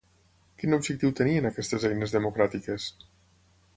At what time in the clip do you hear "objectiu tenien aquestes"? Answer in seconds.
0.77-1.85